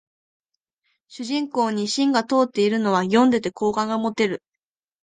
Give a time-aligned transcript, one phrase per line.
[1.09, 4.41] 主人公に芯が通ってるというのは読んでて好感が持てる